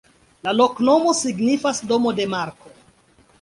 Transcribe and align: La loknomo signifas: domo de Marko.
La 0.45 0.53
loknomo 0.53 1.13
signifas: 1.19 1.83
domo 1.93 2.15
de 2.21 2.27
Marko. 2.33 2.75